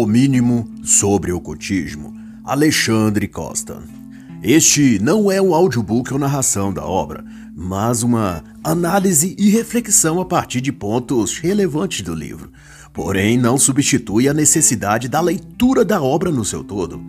O 0.00 0.06
mínimo 0.06 0.70
sobre 0.84 1.32
o 1.32 1.38
ocultismo, 1.38 2.14
Alexandre 2.44 3.26
Costa. 3.26 3.82
Este 4.40 4.96
não 5.00 5.28
é 5.28 5.42
um 5.42 5.52
audiobook 5.52 6.12
ou 6.12 6.20
narração 6.20 6.72
da 6.72 6.84
obra, 6.84 7.24
mas 7.52 8.04
uma 8.04 8.44
análise 8.62 9.34
e 9.36 9.50
reflexão 9.50 10.20
a 10.20 10.24
partir 10.24 10.60
de 10.60 10.70
pontos 10.70 11.38
relevantes 11.38 12.02
do 12.02 12.14
livro. 12.14 12.52
Porém, 12.92 13.36
não 13.36 13.58
substitui 13.58 14.28
a 14.28 14.32
necessidade 14.32 15.08
da 15.08 15.20
leitura 15.20 15.84
da 15.84 16.00
obra 16.00 16.30
no 16.30 16.44
seu 16.44 16.62
todo. 16.62 17.02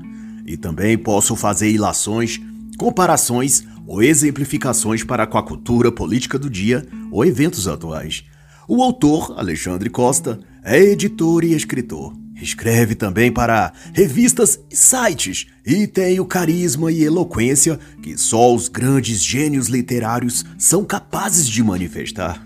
E 0.44 0.58
também 0.58 0.98
posso 0.98 1.36
fazer 1.36 1.70
ilações, 1.70 2.42
comparações 2.76 3.68
ou 3.86 4.02
exemplificações 4.02 5.04
para 5.04 5.28
com 5.28 5.38
a 5.38 5.44
cultura 5.44 5.92
política 5.92 6.40
do 6.40 6.50
dia 6.50 6.84
ou 7.12 7.24
eventos 7.24 7.68
atuais. 7.68 8.24
O 8.68 8.82
autor, 8.82 9.36
Alexandre 9.38 9.92
Costa, 9.92 10.40
é 10.64 10.82
editor 10.82 11.44
e 11.44 11.54
escritor. 11.54 12.19
Escreve 12.42 12.96
também 12.96 13.32
para 13.32 13.74
revistas 13.94 14.60
e 14.72 14.76
sites 14.76 15.48
e 15.66 15.86
tem 15.86 16.20
o 16.20 16.26
carisma 16.26 16.92
e 16.92 17.04
eloquência 17.04 17.80
que 18.02 18.18
só 18.18 18.54
os 18.54 18.68
grandes 18.68 19.24
gênios 19.24 19.68
literários 19.68 20.46
são 20.58 20.86
capazes 20.86 21.48
de 21.48 21.64
manifestar. 21.64 22.42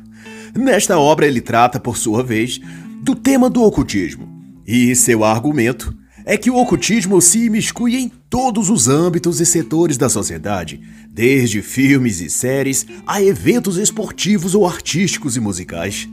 Nesta 0.55 0.97
obra, 0.97 1.25
ele 1.25 1.41
trata, 1.41 1.79
por 1.79 1.97
sua 1.97 2.23
vez, 2.23 2.59
do 3.01 3.15
tema 3.15 3.49
do 3.49 3.63
ocultismo. 3.63 4.31
E 4.65 4.95
seu 4.95 5.23
argumento 5.23 5.95
é 6.25 6.37
que 6.37 6.49
o 6.49 6.55
ocultismo 6.55 7.21
se 7.21 7.45
imiscui 7.45 7.97
em 7.97 8.11
todos 8.29 8.69
os 8.69 8.87
âmbitos 8.87 9.41
e 9.41 9.45
setores 9.45 9.97
da 9.97 10.09
sociedade, 10.09 10.81
desde 11.09 11.61
filmes 11.61 12.21
e 12.21 12.29
séries 12.29 12.85
a 13.05 13.21
eventos 13.21 13.77
esportivos 13.77 14.55
ou 14.55 14.65
artísticos 14.65 15.35
e 15.35 15.39
musicais. 15.39 16.07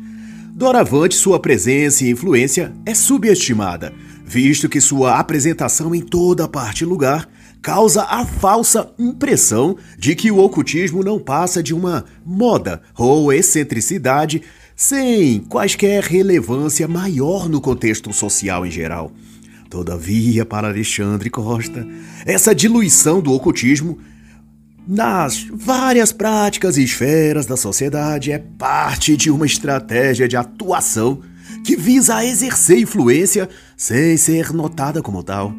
Doravante, 0.61 1.15
sua 1.15 1.41
presença 1.41 2.05
e 2.05 2.11
influência 2.11 2.71
é 2.85 2.95
subestimada, 2.95 3.95
visto 4.27 4.69
que 4.69 4.79
sua 4.79 5.19
apresentação 5.19 5.95
em 5.95 6.03
toda 6.03 6.47
parte 6.47 6.83
e 6.83 6.85
lugar 6.85 7.27
causa 7.63 8.03
a 8.03 8.27
falsa 8.27 8.93
impressão 8.99 9.79
de 9.97 10.15
que 10.15 10.31
o 10.31 10.37
ocultismo 10.37 11.03
não 11.03 11.19
passa 11.19 11.63
de 11.63 11.73
uma 11.73 12.05
moda 12.27 12.83
ou 12.95 13.33
excentricidade 13.33 14.43
sem 14.77 15.39
quaisquer 15.41 16.05
relevância 16.05 16.87
maior 16.87 17.49
no 17.49 17.59
contexto 17.59 18.13
social 18.13 18.67
em 18.67 18.71
geral. 18.71 19.13
Todavia, 19.71 20.45
para 20.45 20.69
Alexandre 20.69 21.31
Costa, 21.31 21.89
essa 22.27 22.55
diluição 22.55 23.23
do 23.23 23.33
ocultismo 23.33 23.99
nas 24.87 25.47
várias 25.53 26.13
práticas 26.13 26.77
e 26.77 26.85
esferas 26.85 27.47
da 27.47 27.57
sociedade 27.57 28.33
é 28.33 28.39
parte 28.39 29.17
de 29.17 29.31
uma 29.31 29.47
estratégia 29.47 30.27
de 30.27 30.37
atuação 30.37 31.21
que 31.65 31.77
visa 31.77 32.25
exercer 32.25 32.79
influência 32.79 33.49
sem 33.77 34.17
ser 34.17 34.53
notada 34.53 35.03
como 35.03 35.23
tal. 35.23 35.55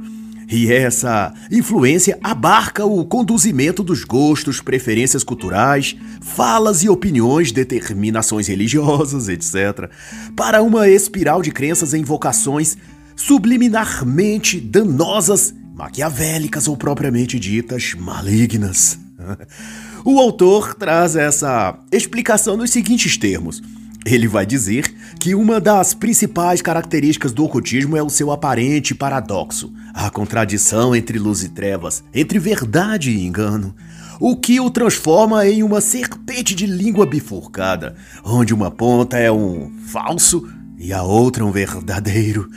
E 0.51 0.69
essa 0.69 1.33
influência 1.49 2.19
abarca 2.21 2.85
o 2.85 3.05
conduzimento 3.05 3.81
dos 3.83 4.03
gostos, 4.03 4.59
preferências 4.59 5.23
culturais, 5.23 5.95
falas 6.19 6.83
e 6.83 6.89
opiniões, 6.89 7.53
determinações 7.53 8.47
religiosas, 8.47 9.29
etc., 9.29 9.89
para 10.35 10.61
uma 10.61 10.89
espiral 10.89 11.41
de 11.41 11.51
crenças 11.51 11.93
em 11.93 12.03
vocações 12.03 12.77
subliminarmente 13.15 14.59
danosas, 14.59 15.53
maquiavélicas 15.73 16.67
ou 16.67 16.75
propriamente 16.75 17.39
ditas 17.39 17.93
malignas. 17.97 18.99
O 20.03 20.19
autor 20.19 20.73
traz 20.73 21.15
essa 21.15 21.77
explicação 21.91 22.57
nos 22.57 22.71
seguintes 22.71 23.17
termos. 23.17 23.61
Ele 24.03 24.27
vai 24.27 24.47
dizer 24.47 24.91
que 25.19 25.35
uma 25.35 25.59
das 25.59 25.93
principais 25.93 26.59
características 26.59 27.31
do 27.31 27.45
ocultismo 27.45 27.95
é 27.95 28.01
o 28.01 28.09
seu 28.09 28.31
aparente 28.31 28.95
paradoxo, 28.95 29.71
a 29.93 30.09
contradição 30.09 30.95
entre 30.95 31.19
luz 31.19 31.43
e 31.43 31.49
trevas, 31.49 32.03
entre 32.11 32.39
verdade 32.39 33.11
e 33.11 33.23
engano, 33.23 33.75
o 34.19 34.35
que 34.35 34.59
o 34.59 34.71
transforma 34.71 35.47
em 35.47 35.61
uma 35.61 35.81
serpente 35.81 36.55
de 36.55 36.65
língua 36.65 37.05
bifurcada, 37.05 37.95
onde 38.23 38.55
uma 38.55 38.71
ponta 38.71 39.17
é 39.17 39.31
um 39.31 39.71
falso 39.85 40.47
e 40.79 40.91
a 40.91 41.03
outra 41.03 41.45
um 41.45 41.51
verdadeiro. 41.51 42.49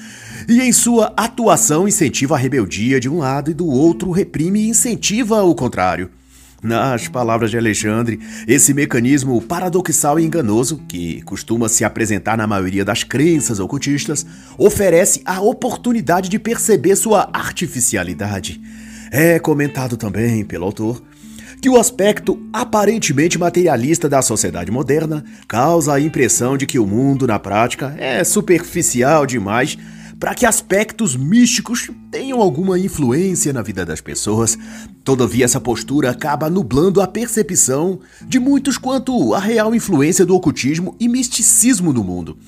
E 0.48 0.62
em 0.62 0.72
sua 0.72 1.12
atuação 1.14 1.86
incentiva 1.86 2.36
a 2.36 2.38
rebeldia 2.38 2.98
de 2.98 3.08
um 3.08 3.18
lado 3.18 3.50
e 3.50 3.54
do 3.54 3.66
outro 3.66 4.10
reprime 4.10 4.60
e 4.60 4.68
incentiva 4.68 5.42
o 5.42 5.54
contrário. 5.54 6.10
Nas 6.64 7.08
palavras 7.08 7.50
de 7.50 7.58
Alexandre, 7.58 8.18
esse 8.48 8.72
mecanismo 8.72 9.38
paradoxal 9.42 10.18
e 10.18 10.24
enganoso, 10.24 10.80
que 10.88 11.20
costuma 11.20 11.68
se 11.68 11.84
apresentar 11.84 12.38
na 12.38 12.46
maioria 12.46 12.82
das 12.82 13.04
crenças 13.04 13.60
ocultistas, 13.60 14.24
oferece 14.56 15.20
a 15.26 15.42
oportunidade 15.42 16.30
de 16.30 16.38
perceber 16.38 16.96
sua 16.96 17.28
artificialidade. 17.34 18.62
É 19.10 19.38
comentado 19.38 19.98
também 19.98 20.42
pelo 20.42 20.64
autor 20.64 21.02
que 21.60 21.68
o 21.68 21.78
aspecto 21.78 22.42
aparentemente 22.50 23.38
materialista 23.38 24.08
da 24.08 24.22
sociedade 24.22 24.70
moderna 24.70 25.22
causa 25.46 25.92
a 25.92 26.00
impressão 26.00 26.56
de 26.56 26.64
que 26.64 26.78
o 26.78 26.86
mundo, 26.86 27.26
na 27.26 27.38
prática, 27.38 27.94
é 27.98 28.24
superficial 28.24 29.26
demais 29.26 29.76
para 30.24 30.34
que 30.34 30.46
aspectos 30.46 31.14
místicos 31.14 31.90
tenham 32.10 32.40
alguma 32.40 32.78
influência 32.78 33.52
na 33.52 33.60
vida 33.60 33.84
das 33.84 34.00
pessoas. 34.00 34.56
Todavia, 35.04 35.44
essa 35.44 35.60
postura 35.60 36.08
acaba 36.08 36.48
nublando 36.48 37.02
a 37.02 37.06
percepção 37.06 38.00
de 38.26 38.40
muitos 38.40 38.78
quanto 38.78 39.34
à 39.34 39.38
real 39.38 39.74
influência 39.74 40.24
do 40.24 40.34
ocultismo 40.34 40.96
e 40.98 41.08
misticismo 41.08 41.92
no 41.92 42.02
mundo. 42.02 42.38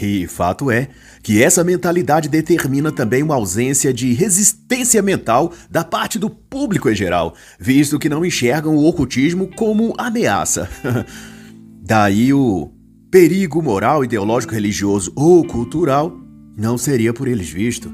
E 0.00 0.28
fato 0.28 0.70
é 0.70 0.90
que 1.24 1.42
essa 1.42 1.64
mentalidade 1.64 2.28
determina 2.28 2.92
também 2.92 3.20
uma 3.20 3.34
ausência 3.34 3.92
de 3.92 4.12
resistência 4.12 5.02
mental 5.02 5.52
da 5.68 5.82
parte 5.82 6.20
do 6.20 6.30
público 6.30 6.88
em 6.88 6.94
geral, 6.94 7.34
visto 7.58 7.98
que 7.98 8.08
não 8.08 8.24
enxergam 8.24 8.76
o 8.76 8.86
ocultismo 8.86 9.50
como 9.56 9.92
ameaça. 9.98 10.70
Daí 11.82 12.32
o 12.32 12.70
perigo 13.10 13.60
moral, 13.60 14.04
ideológico, 14.04 14.54
religioso 14.54 15.12
ou 15.16 15.44
cultural 15.44 16.23
não 16.56 16.78
seria 16.78 17.12
por 17.12 17.28
eles 17.28 17.48
visto. 17.48 17.92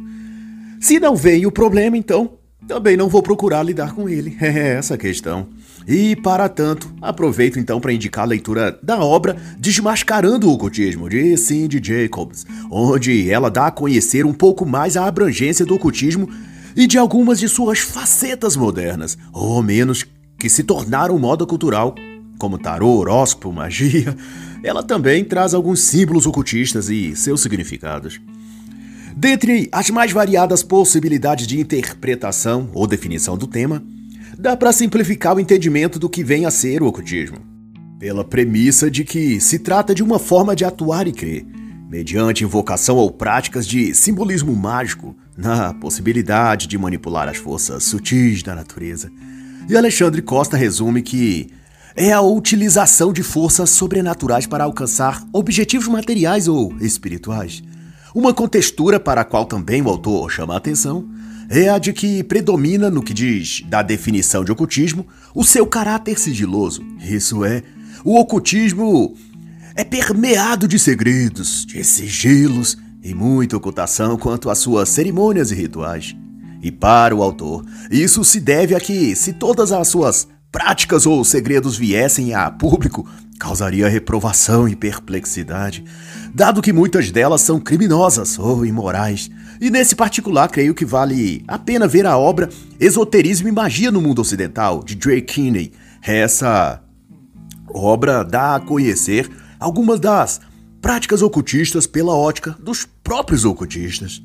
Se 0.81 0.99
não 0.99 1.15
veio 1.15 1.49
o 1.49 1.53
problema, 1.53 1.97
então 1.97 2.39
também 2.67 2.97
não 2.97 3.09
vou 3.09 3.23
procurar 3.23 3.63
lidar 3.63 3.95
com 3.95 4.09
ele. 4.09 4.37
É 4.41 4.75
essa 4.77 4.95
a 4.95 4.99
questão. 4.99 5.49
E, 5.89 6.15
para 6.15 6.49
tanto, 6.49 6.93
aproveito 7.01 7.59
então 7.59 7.81
para 7.81 7.93
indicar 7.93 8.25
a 8.25 8.29
leitura 8.29 8.79
da 8.83 9.01
obra 9.01 9.37
Desmascarando 9.59 10.49
o 10.49 10.53
Ocultismo, 10.53 11.09
de 11.09 11.37
Cindy 11.37 11.81
Jacobs, 11.83 12.47
onde 12.71 13.31
ela 13.31 13.51
dá 13.51 13.67
a 13.67 13.71
conhecer 13.71 14.25
um 14.25 14.33
pouco 14.33 14.65
mais 14.65 14.97
a 14.97 15.07
abrangência 15.07 15.67
do 15.67 15.75
ocultismo 15.75 16.29
e 16.77 16.87
de 16.87 16.97
algumas 16.97 17.41
de 17.41 17.49
suas 17.49 17.81
facetas 17.81 18.57
modernas, 18.57 19.19
ou 19.33 19.63
menos 19.63 20.07
que 20.39 20.49
se 20.49 20.63
tornaram 20.63 21.19
moda 21.19 21.45
cultural, 21.45 21.95
como 22.39 22.59
tarô, 22.59 22.99
horóscopo, 22.99 23.53
magia. 23.53 24.17
Ela 24.63 24.83
também 24.83 25.25
traz 25.25 25.55
alguns 25.55 25.81
símbolos 25.81 26.27
ocultistas 26.27 26.89
e 26.89 27.17
seus 27.17 27.41
significados. 27.41 28.21
Dentre 29.21 29.69
as 29.71 29.91
mais 29.91 30.13
variadas 30.13 30.63
possibilidades 30.63 31.47
de 31.47 31.61
interpretação 31.61 32.71
ou 32.73 32.87
definição 32.87 33.37
do 33.37 33.47
tema, 33.47 33.85
dá 34.39 34.57
para 34.57 34.73
simplificar 34.73 35.37
o 35.37 35.41
entendimento 35.41 35.99
do 35.99 36.09
que 36.09 36.25
vem 36.25 36.47
a 36.47 36.51
ser 36.51 36.83
o 36.83 36.87
ocultismo, 36.87 37.37
pela 37.99 38.25
premissa 38.25 38.91
de 38.91 39.05
que 39.05 39.39
se 39.39 39.59
trata 39.59 39.95
de 39.95 40.03
uma 40.03 40.19
forma 40.19 40.57
de 40.57 40.65
atuar 40.65 41.07
e 41.07 41.13
crer, 41.13 41.45
mediante 41.91 42.45
invocação 42.45 42.97
ou 42.97 43.11
práticas 43.11 43.67
de 43.67 43.95
simbolismo 43.95 44.57
mágico, 44.57 45.15
na 45.37 45.75
possibilidade 45.75 46.67
de 46.67 46.79
manipular 46.79 47.29
as 47.29 47.37
forças 47.37 47.85
sutis 47.85 48.43
da 48.43 48.55
natureza. 48.55 49.13
E 49.69 49.77
Alexandre 49.77 50.23
Costa 50.23 50.57
resume 50.57 51.03
que 51.03 51.51
é 51.95 52.11
a 52.11 52.23
utilização 52.23 53.13
de 53.13 53.23
forças 53.23 53.69
sobrenaturais 53.69 54.47
para 54.47 54.65
alcançar 54.65 55.23
objetivos 55.31 55.89
materiais 55.89 56.49
ou 56.49 56.75
espirituais 56.81 57.63
uma 58.15 58.35
contextura 58.35 58.99
para 58.99 59.21
a 59.21 59.25
qual 59.25 59.45
também 59.45 59.83
o 59.83 59.89
autor 59.89 60.31
chama 60.31 60.55
a 60.55 60.57
atenção 60.57 61.09
é 61.49 61.69
a 61.69 61.79
de 61.79 61.93
que 61.93 62.23
predomina 62.23 62.89
no 62.89 63.03
que 63.03 63.13
diz 63.13 63.63
da 63.67 63.83
definição 63.83 64.45
de 64.45 64.53
ocultismo 64.53 65.07
o 65.35 65.45
seu 65.45 65.67
caráter 65.67 66.19
sigiloso. 66.19 66.81
Isso 67.01 67.45
é, 67.45 67.63
o 68.05 68.19
ocultismo 68.19 69.17
é 69.75 69.83
permeado 69.83 70.69
de 70.69 70.79
segredos, 70.79 71.67
de 71.67 71.83
sigilos 71.83 72.79
e 73.03 73.13
muita 73.13 73.57
ocultação 73.57 74.17
quanto 74.17 74.49
às 74.49 74.59
suas 74.59 74.89
cerimônias 74.91 75.51
e 75.51 75.57
rituais. 75.57 76.15
E 76.63 76.71
para 76.71 77.17
o 77.17 77.23
autor, 77.23 77.65
isso 77.91 78.23
se 78.23 78.39
deve 78.39 78.75
a 78.75 78.81
que, 78.81 79.17
se 79.17 79.33
todas 79.33 79.73
as 79.73 79.89
suas 79.89 80.29
práticas 80.53 81.07
ou 81.07 81.25
segredos 81.25 81.77
viessem 81.77 82.35
a 82.35 82.51
público, 82.51 83.09
causaria 83.39 83.89
reprovação 83.89 84.69
e 84.69 84.77
perplexidade, 84.77 85.83
dado 86.35 86.63
que 86.63 86.73
muitas 86.73 87.11
delas 87.11 87.41
são 87.41 87.61
criminosas 87.61 88.39
ou 88.39 88.65
imorais. 88.65 89.31
E 89.61 89.71
nesse 89.71 89.95
particular, 89.95 90.49
creio 90.49 90.75
que 90.75 90.85
vale 90.85 91.45
a 91.47 91.59
pena 91.59 91.87
ver 91.87 92.07
a 92.07 92.17
obra 92.17 92.49
Esoterismo 92.79 93.49
e 93.49 93.53
Magia 93.53 93.91
no 93.91 94.01
Mundo 94.01 94.21
Ocidental, 94.21 94.83
de 94.83 94.95
Drake 94.95 95.23
Kinney. 95.23 95.73
Essa 96.03 96.83
obra 97.69 98.25
dá 98.25 98.57
a 98.57 98.61
conhecer 98.61 99.31
algumas 99.59 100.01
das 100.01 100.41
práticas 100.81 101.21
ocultistas 101.21 101.87
pela 101.87 102.15
ótica 102.15 102.57
dos 102.59 102.87
próprios 103.03 103.45
ocultistas. 103.45 104.23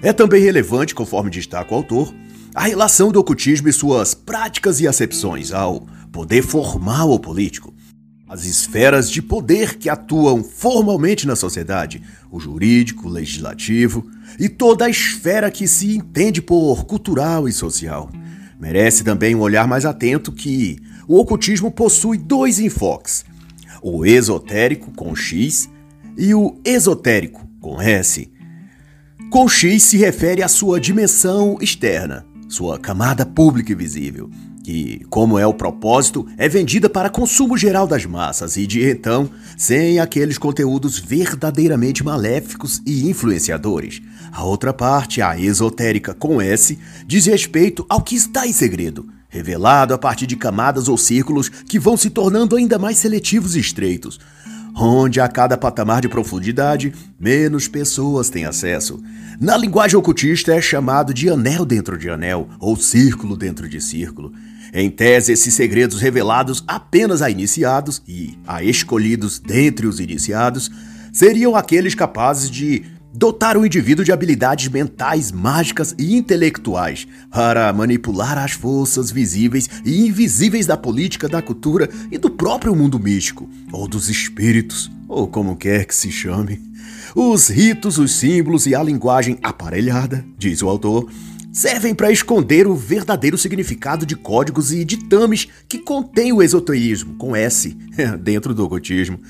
É 0.00 0.12
também 0.12 0.42
relevante, 0.42 0.94
conforme 0.94 1.30
destaca 1.30 1.72
o 1.72 1.76
autor, 1.76 2.12
a 2.54 2.62
relação 2.64 3.12
do 3.12 3.20
ocultismo 3.20 3.68
e 3.68 3.72
suas 3.72 4.14
práticas 4.14 4.80
e 4.80 4.88
acepções 4.88 5.52
ao 5.52 5.86
poder 6.10 6.42
formal 6.42 7.08
ou 7.08 7.18
político, 7.18 7.72
as 8.32 8.46
esferas 8.46 9.10
de 9.10 9.20
poder 9.20 9.76
que 9.76 9.90
atuam 9.90 10.42
formalmente 10.42 11.26
na 11.26 11.36
sociedade, 11.36 12.02
o 12.30 12.40
jurídico, 12.40 13.06
o 13.06 13.10
legislativo 13.10 14.06
e 14.40 14.48
toda 14.48 14.86
a 14.86 14.88
esfera 14.88 15.50
que 15.50 15.68
se 15.68 15.94
entende 15.94 16.40
por 16.40 16.86
cultural 16.86 17.46
e 17.46 17.52
social. 17.52 18.10
Merece 18.58 19.04
também 19.04 19.34
um 19.34 19.40
olhar 19.40 19.68
mais 19.68 19.84
atento 19.84 20.32
que 20.32 20.78
o 21.06 21.18
ocultismo 21.20 21.70
possui 21.70 22.16
dois 22.16 22.58
enfoques: 22.58 23.22
o 23.82 24.06
esotérico 24.06 24.90
com 24.92 25.14
X 25.14 25.68
e 26.16 26.32
o 26.32 26.58
esotérico 26.64 27.46
com 27.60 27.82
S. 27.82 28.32
Com 29.30 29.46
X 29.46 29.82
se 29.82 29.98
refere 29.98 30.42
à 30.42 30.48
sua 30.48 30.80
dimensão 30.80 31.58
externa, 31.60 32.24
sua 32.48 32.78
camada 32.78 33.26
pública 33.26 33.72
e 33.72 33.74
visível, 33.74 34.30
que, 34.62 35.04
como 35.10 35.38
é 35.38 35.46
o 35.46 35.54
propósito, 35.54 36.26
é 36.36 36.48
vendida 36.48 36.88
para 36.88 37.10
consumo 37.10 37.56
geral 37.56 37.86
das 37.86 38.06
massas 38.06 38.56
e 38.56 38.66
de 38.66 38.88
então, 38.88 39.28
sem 39.56 39.98
aqueles 39.98 40.38
conteúdos 40.38 40.98
verdadeiramente 40.98 42.04
maléficos 42.04 42.80
e 42.86 43.08
influenciadores. 43.10 44.00
A 44.30 44.44
outra 44.44 44.72
parte, 44.72 45.20
a 45.20 45.38
esotérica 45.38 46.14
com 46.14 46.40
S, 46.40 46.78
diz 47.06 47.26
respeito 47.26 47.84
ao 47.88 48.00
que 48.00 48.14
está 48.14 48.46
em 48.46 48.52
segredo, 48.52 49.08
revelado 49.28 49.92
a 49.94 49.98
partir 49.98 50.26
de 50.26 50.36
camadas 50.36 50.88
ou 50.88 50.96
círculos 50.96 51.48
que 51.48 51.78
vão 51.78 51.96
se 51.96 52.08
tornando 52.08 52.56
ainda 52.56 52.78
mais 52.78 52.98
seletivos 52.98 53.56
e 53.56 53.60
estreitos, 53.60 54.20
onde 54.74 55.20
a 55.20 55.28
cada 55.28 55.56
patamar 55.56 56.00
de 56.00 56.08
profundidade, 56.08 56.94
menos 57.18 57.68
pessoas 57.68 58.30
têm 58.30 58.44
acesso. 58.44 59.02
Na 59.40 59.56
linguagem 59.56 59.98
ocultista 59.98 60.54
é 60.54 60.60
chamado 60.60 61.12
de 61.12 61.28
anel 61.28 61.64
dentro 61.64 61.98
de 61.98 62.08
anel, 62.08 62.48
ou 62.58 62.76
círculo 62.76 63.36
dentro 63.36 63.68
de 63.68 63.80
círculo. 63.80 64.32
Em 64.72 64.88
tese, 64.88 65.32
esses 65.32 65.52
segredos 65.52 66.00
revelados 66.00 66.64
apenas 66.66 67.20
a 67.20 67.28
iniciados 67.28 68.02
e 68.08 68.38
a 68.46 68.64
escolhidos 68.64 69.38
dentre 69.38 69.86
os 69.86 70.00
iniciados 70.00 70.70
seriam 71.12 71.54
aqueles 71.54 71.94
capazes 71.94 72.50
de 72.50 72.82
dotar 73.12 73.58
o 73.58 73.66
indivíduo 73.66 74.02
de 74.02 74.10
habilidades 74.12 74.68
mentais, 74.68 75.30
mágicas 75.30 75.94
e 75.98 76.16
intelectuais 76.16 77.06
para 77.30 77.70
manipular 77.74 78.38
as 78.38 78.52
forças 78.52 79.10
visíveis 79.10 79.68
e 79.84 80.06
invisíveis 80.06 80.64
da 80.64 80.78
política, 80.78 81.28
da 81.28 81.42
cultura 81.42 81.90
e 82.10 82.16
do 82.16 82.30
próprio 82.30 82.74
mundo 82.74 82.98
místico, 82.98 83.46
ou 83.70 83.86
dos 83.86 84.08
espíritos, 84.08 84.90
ou 85.06 85.28
como 85.28 85.54
quer 85.54 85.84
que 85.84 85.94
se 85.94 86.10
chame. 86.10 86.58
Os 87.14 87.48
ritos, 87.48 87.98
os 87.98 88.12
símbolos 88.12 88.66
e 88.66 88.74
a 88.74 88.82
linguagem 88.82 89.38
aparelhada, 89.42 90.24
diz 90.38 90.62
o 90.62 90.68
autor, 90.70 91.10
servem 91.52 91.94
para 91.94 92.10
esconder 92.10 92.66
o 92.66 92.74
verdadeiro 92.74 93.36
significado 93.36 94.06
de 94.06 94.16
códigos 94.16 94.72
e 94.72 94.84
ditames 94.84 95.46
que 95.68 95.78
contém 95.78 96.32
o 96.32 96.42
esoterismo, 96.42 97.14
com 97.16 97.36
S, 97.36 97.76
dentro 98.20 98.54
do 98.54 98.64
ocultismo. 98.64 99.20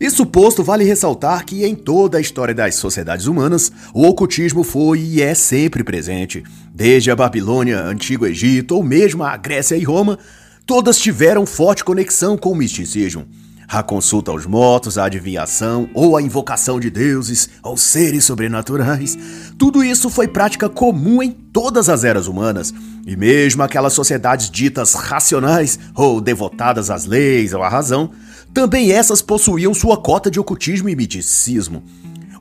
Isso 0.00 0.24
posto, 0.24 0.62
vale 0.62 0.84
ressaltar 0.84 1.44
que 1.44 1.64
em 1.64 1.74
toda 1.74 2.18
a 2.18 2.20
história 2.20 2.54
das 2.54 2.76
sociedades 2.76 3.26
humanas, 3.26 3.72
o 3.92 4.06
ocultismo 4.06 4.62
foi 4.62 5.00
e 5.00 5.22
é 5.22 5.34
sempre 5.34 5.82
presente. 5.84 6.42
Desde 6.72 7.10
a 7.10 7.16
Babilônia, 7.16 7.80
Antigo 7.80 8.26
Egito 8.26 8.76
ou 8.76 8.82
mesmo 8.82 9.22
a 9.24 9.36
Grécia 9.36 9.76
e 9.76 9.84
Roma, 9.84 10.18
todas 10.66 10.98
tiveram 10.98 11.46
forte 11.46 11.84
conexão 11.84 12.36
com 12.36 12.52
o 12.52 12.56
misticismo. 12.56 13.26
A 13.68 13.82
consulta 13.82 14.30
aos 14.30 14.46
mortos, 14.46 14.98
a 14.98 15.06
adivinhação 15.06 15.88
ou 15.94 16.16
a 16.16 16.22
invocação 16.22 16.78
de 16.78 16.90
deuses 16.90 17.48
ou 17.62 17.76
seres 17.76 18.24
sobrenaturais. 18.24 19.16
Tudo 19.58 19.82
isso 19.82 20.10
foi 20.10 20.28
prática 20.28 20.68
comum 20.68 21.22
em 21.22 21.30
todas 21.30 21.88
as 21.88 22.04
eras 22.04 22.26
humanas, 22.26 22.74
e 23.06 23.16
mesmo 23.16 23.62
aquelas 23.62 23.92
sociedades 23.92 24.50
ditas 24.50 24.94
racionais 24.94 25.78
ou 25.94 26.20
devotadas 26.20 26.90
às 26.90 27.04
leis 27.04 27.52
ou 27.52 27.62
à 27.62 27.68
razão, 27.68 28.10
também 28.52 28.92
essas 28.92 29.20
possuíam 29.20 29.74
sua 29.74 29.96
cota 29.96 30.30
de 30.30 30.38
ocultismo 30.38 30.88
e 30.88 30.96
misticismo. 30.96 31.82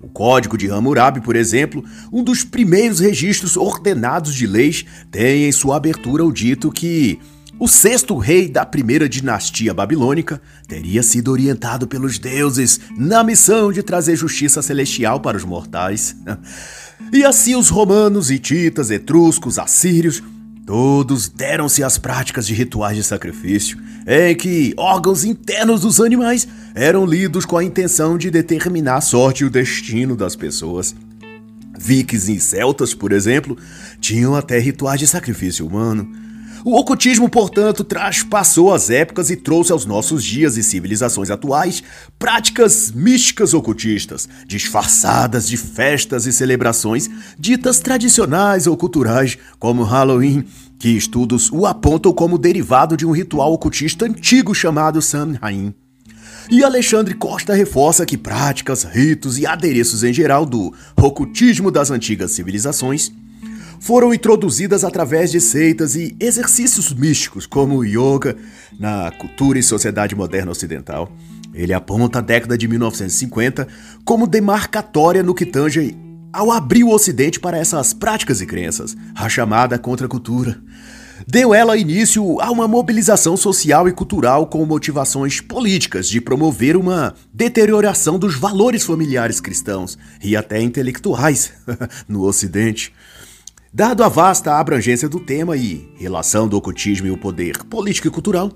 O 0.02 0.10
Código 0.10 0.58
de 0.58 0.70
Hammurabi, 0.70 1.22
por 1.22 1.34
exemplo, 1.34 1.84
um 2.12 2.22
dos 2.22 2.44
primeiros 2.44 3.00
registros 3.00 3.56
ordenados 3.56 4.36
de 4.36 4.46
leis, 4.46 4.86
tem 5.10 5.46
em 5.46 5.52
sua 5.52 5.78
abertura 5.78 6.26
o 6.26 6.32
dito 6.32 6.70
que 6.70 7.20
o 7.60 7.68
sexto 7.68 8.18
rei 8.18 8.50
da 8.50 8.66
primeira 8.66 9.08
dinastia 9.08 9.74
babilônica 9.74 10.42
teria 10.68 11.04
sido 11.04 11.32
orientado 11.32 11.88
pelos 11.88 12.18
deuses 12.18 12.80
na 12.98 13.24
missão 13.24 13.72
de 13.72 13.84
trazer 13.84 14.16
justiça 14.16 14.62
celestial 14.62 15.20
para 15.20 15.38
os 15.38 15.46
mortais. 15.46 16.16
E 17.12 17.24
assim 17.24 17.56
os 17.56 17.70
romanos, 17.70 18.32
hititas, 18.32 18.90
etruscos, 18.90 19.60
assírios, 19.60 20.24
todos 20.66 21.28
deram-se 21.30 21.84
às 21.84 21.98
práticas 21.98 22.48
de 22.48 22.54
rituais 22.54 22.98
de 22.98 23.04
sacrifício, 23.04 23.78
em 24.08 24.36
que 24.36 24.74
órgãos 24.78 25.24
internos 25.24 25.82
dos 25.82 26.02
animais 26.02 26.48
eram 26.74 27.06
lidos 27.06 27.46
com 27.46 27.58
a 27.58 27.64
intenção 27.64 28.18
de 28.18 28.32
determinar 28.32 28.96
a 28.96 29.02
sorte 29.02 29.44
e 29.44 29.46
o 29.46 29.50
destino 29.50 30.16
das 30.16 30.36
pessoas. 30.36 30.96
Vikings 31.78 32.32
e 32.32 32.40
celtas, 32.40 32.94
por 32.94 33.12
exemplo, 33.12 33.58
tinham 34.00 34.36
até 34.36 34.58
rituais 34.58 35.00
de 35.00 35.08
sacrifício 35.08 35.68
humano. 35.68 36.10
O 36.66 36.78
ocultismo, 36.80 37.28
portanto, 37.28 37.84
traspassou 37.84 38.74
as 38.74 38.90
épocas 38.90 39.30
e 39.30 39.36
trouxe 39.36 39.74
aos 39.74 39.86
nossos 39.86 40.24
dias 40.24 40.56
e 40.56 40.64
civilizações 40.64 41.30
atuais 41.30 41.84
práticas 42.18 42.90
místicas 42.90 43.54
ocultistas, 43.54 44.30
disfarçadas 44.48 45.46
de 45.46 45.58
festas 45.58 46.26
e 46.26 46.32
celebrações 46.32 47.10
ditas 47.38 47.82
tradicionais 47.82 48.66
ou 48.66 48.78
culturais, 48.78 49.38
como 49.60 49.84
Halloween, 49.84 50.46
que 50.80 50.88
estudos 50.88 51.52
o 51.52 51.66
apontam 51.66 52.14
como 52.14 52.38
derivado 52.38 52.96
de 52.96 53.06
um 53.06 53.12
ritual 53.12 53.52
ocultista 53.52 54.06
antigo 54.06 54.56
chamado 54.56 55.02
Samhain. 55.02 55.76
E 56.50 56.64
Alexandre 56.64 57.14
Costa 57.14 57.54
reforça 57.54 58.06
que 58.06 58.18
práticas, 58.18 58.84
ritos 58.84 59.38
e 59.38 59.46
adereços 59.46 60.02
em 60.02 60.14
geral 60.14 60.46
do 60.46 60.74
ocultismo 60.96 61.70
das 61.70 61.92
antigas 61.92 62.32
civilizações 62.32 63.12
foram 63.84 64.14
introduzidas 64.14 64.86
através 64.86 65.30
de 65.30 65.42
seitas 65.42 65.94
e 65.94 66.16
exercícios 66.18 66.94
místicos, 66.94 67.46
como 67.46 67.76
o 67.76 67.84
yoga, 67.84 68.38
na 68.80 69.12
cultura 69.12 69.60
e 69.60 69.64
sociedade 69.64 70.16
moderna 70.16 70.52
ocidental. 70.52 71.12
Ele 71.54 71.74
aponta 71.74 72.20
a 72.20 72.22
década 72.22 72.58
de 72.58 72.66
1950 72.66 73.68
como 74.06 74.26
demarcatória 74.26 75.22
no 75.22 75.36
que 75.36 75.46
tange 75.46 75.98
ao 76.32 76.50
abrir 76.50 76.86
o 76.86 76.92
Ocidente 76.92 77.42
para 77.42 77.58
essas 77.58 77.94
práticas 77.94 78.40
e 78.40 78.46
crenças, 78.46 78.96
a 79.14 79.28
chamada 79.28 79.78
contracultura. 79.78 80.58
Deu 81.28 81.54
ela 81.54 81.76
início 81.76 82.40
a 82.40 82.50
uma 82.52 82.70
mobilização 82.70 83.36
social 83.36 83.90
e 83.90 83.92
cultural 83.92 84.48
com 84.48 84.66
motivações 84.66 85.42
políticas 85.42 86.08
de 86.08 86.22
promover 86.22 86.78
uma 86.78 87.14
deterioração 87.34 88.18
dos 88.18 88.36
valores 88.36 88.84
familiares 88.84 89.42
cristãos 89.42 89.98
e 90.24 90.38
até 90.38 90.62
intelectuais 90.62 91.52
no 92.08 92.24
Ocidente. 92.24 92.94
Dado 93.76 94.04
a 94.04 94.08
vasta 94.08 94.60
abrangência 94.60 95.10
do 95.10 95.20
tema 95.20 95.58
e 95.58 95.92
relação 95.96 96.48
do 96.48 96.56
ocultismo 96.56 97.08
e 97.08 97.12
o 97.12 97.18
poder 97.18 97.58
político 97.64 98.08
e 98.08 98.12
cultural, 98.12 98.52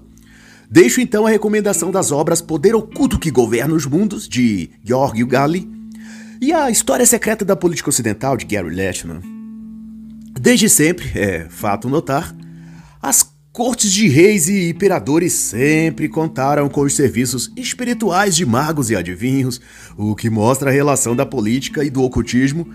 deixo 0.69 1.01
então 1.01 1.25
a 1.25 1.29
recomendação 1.31 1.89
das 1.89 2.11
obras 2.11 2.39
Poder 2.39 2.75
Oculto 2.75 3.17
que 3.17 3.31
Governa 3.31 3.73
os 3.73 3.87
Mundos, 3.87 4.29
de 4.29 4.69
Giorgio 4.83 5.25
Galli, 5.25 5.67
e 6.39 6.53
a 6.53 6.69
História 6.69 7.03
Secreta 7.03 7.43
da 7.43 7.55
Política 7.55 7.89
Ocidental, 7.89 8.37
de 8.37 8.45
Gary 8.45 8.69
Lachman. 8.75 9.21
Desde 10.39 10.69
sempre, 10.69 11.09
é 11.15 11.47
fato 11.49 11.89
notar, 11.89 12.35
as 13.01 13.27
cortes 13.51 13.91
de 13.91 14.07
reis 14.07 14.47
e 14.47 14.69
imperadores 14.69 15.33
sempre 15.33 16.07
contaram 16.07 16.69
com 16.69 16.81
os 16.81 16.93
serviços 16.93 17.51
espirituais 17.57 18.35
de 18.35 18.45
magos 18.45 18.91
e 18.91 18.95
adivinhos, 18.95 19.59
o 19.97 20.15
que 20.15 20.29
mostra 20.29 20.69
a 20.69 20.73
relação 20.73 21.15
da 21.15 21.25
política 21.25 21.83
e 21.83 21.89
do 21.89 22.03
ocultismo 22.03 22.71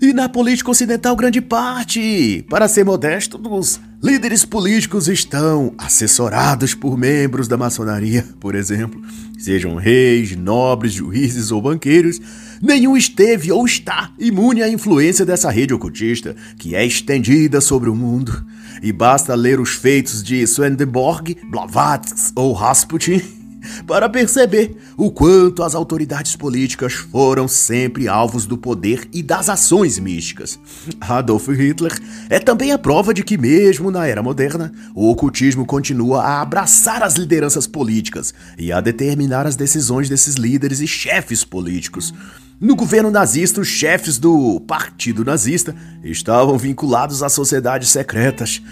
e 0.00 0.12
na 0.12 0.28
política 0.28 0.70
ocidental, 0.70 1.16
grande 1.16 1.40
parte, 1.40 2.44
para 2.48 2.68
ser 2.68 2.84
modesto, 2.84 3.38
dos 3.38 3.80
líderes 4.02 4.44
políticos 4.44 5.08
estão 5.08 5.74
assessorados 5.78 6.74
por 6.74 6.96
membros 6.98 7.48
da 7.48 7.56
maçonaria, 7.56 8.24
por 8.40 8.54
exemplo. 8.54 9.00
Sejam 9.38 9.76
reis, 9.76 10.36
nobres, 10.36 10.92
juízes 10.92 11.50
ou 11.50 11.62
banqueiros, 11.62 12.20
nenhum 12.60 12.96
esteve 12.96 13.52
ou 13.52 13.64
está 13.64 14.12
imune 14.18 14.62
à 14.62 14.68
influência 14.68 15.24
dessa 15.24 15.50
rede 15.50 15.74
ocultista, 15.74 16.34
que 16.58 16.74
é 16.74 16.84
estendida 16.84 17.60
sobre 17.60 17.88
o 17.88 17.94
mundo. 17.94 18.44
E 18.82 18.92
basta 18.92 19.34
ler 19.34 19.60
os 19.60 19.70
feitos 19.70 20.22
de 20.22 20.46
Swedenborg, 20.46 21.36
Blavatsky 21.50 22.32
ou 22.34 22.52
Rasputin 22.52 23.43
para 23.86 24.08
perceber 24.08 24.76
o 24.96 25.10
quanto 25.10 25.62
as 25.62 25.74
autoridades 25.74 26.36
políticas 26.36 26.92
foram 26.92 27.46
sempre 27.46 28.08
alvos 28.08 28.46
do 28.46 28.56
poder 28.56 29.08
e 29.12 29.22
das 29.22 29.48
ações 29.48 29.98
místicas. 29.98 30.58
Adolf 31.00 31.48
Hitler 31.48 31.92
é 32.28 32.38
também 32.38 32.72
a 32.72 32.78
prova 32.78 33.12
de 33.12 33.22
que, 33.22 33.36
mesmo 33.38 33.90
na 33.90 34.06
era 34.06 34.22
moderna, 34.22 34.72
o 34.94 35.10
ocultismo 35.10 35.66
continua 35.66 36.22
a 36.22 36.40
abraçar 36.40 37.02
as 37.02 37.14
lideranças 37.14 37.66
políticas 37.66 38.34
e 38.58 38.72
a 38.72 38.80
determinar 38.80 39.46
as 39.46 39.56
decisões 39.56 40.08
desses 40.08 40.34
líderes 40.34 40.80
e 40.80 40.86
chefes 40.86 41.44
políticos. 41.44 42.12
No 42.60 42.76
governo 42.76 43.10
nazista, 43.10 43.60
os 43.60 43.68
chefes 43.68 44.16
do 44.16 44.60
Partido 44.60 45.24
Nazista 45.24 45.74
estavam 46.02 46.56
vinculados 46.56 47.22
a 47.22 47.28
sociedades 47.28 47.88
secretas, 47.88 48.62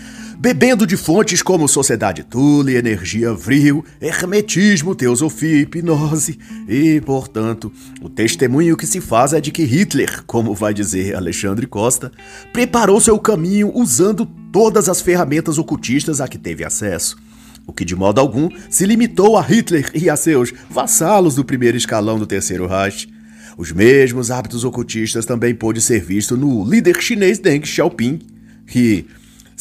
bebendo 0.43 0.85
de 0.85 0.97
fontes 0.97 1.41
como 1.41 1.69
Sociedade 1.69 2.25
Thule, 2.25 2.75
Energia 2.75 3.33
Vril, 3.33 3.85
Hermetismo, 4.01 4.93
Teosofia 4.93 5.61
Hipnose. 5.61 6.37
E, 6.69 7.01
portanto, 7.03 7.73
o 8.01 8.09
testemunho 8.09 8.77
que 8.77 8.85
se 8.85 9.01
faz 9.01 9.33
é 9.33 9.41
de 9.41 9.53
que 9.53 9.63
Hitler, 9.63 10.25
como 10.27 10.53
vai 10.53 10.75
dizer 10.75 11.15
Alexandre 11.15 11.65
Costa, 11.65 12.11
preparou 12.53 13.01
seu 13.01 13.21
caminho 13.21 13.71
usando 13.73 14.27
todas 14.53 14.89
as 14.89 15.01
ferramentas 15.01 15.59
ocultistas 15.59 16.21
a 16.21 16.27
que 16.27 16.37
teve 16.37 16.65
acesso 16.65 17.17
o 17.65 17.73
que 17.73 17.85
de 17.85 17.95
modo 17.95 18.21
algum 18.21 18.49
se 18.69 18.85
limitou 18.85 19.39
a 19.39 19.41
Hitler 19.41 19.93
e 19.95 20.11
a 20.11 20.17
seus 20.17 20.53
vassalos 20.69 21.37
do 21.37 21.45
primeiro 21.45 21.77
escalão 21.77 22.19
do 22.19 22.27
Terceiro 22.27 22.67
Reich. 22.67 23.09
Os 23.57 23.71
mesmos 23.71 24.33
hábitos 24.33 24.65
ocultistas 24.65 25.25
também 25.25 25.55
pôde 25.55 25.81
ser 25.81 26.01
visto 26.03 26.37
no 26.37 26.69
líder 26.69 27.01
chinês 27.01 27.39
Deng 27.39 27.65
Xiaoping, 27.65 28.19
que, 28.67 29.07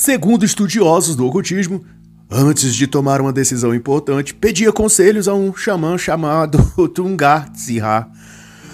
segundo 0.02 0.44
estudiosos 0.44 1.16
do 1.16 1.28
ocultismo, 1.28 1.86
antes 2.28 2.74
de 2.74 2.88
tomar 2.88 3.22
uma 3.22 3.32
decisão 3.32 3.76
importante, 3.76 4.34
pedia 4.34 4.72
conselhos 4.72 5.28
a 5.28 5.36
um 5.36 5.56
xamã 5.56 5.96
chamado 5.96 6.58
Tungar 6.90 7.52
Tzihar. 7.52 8.10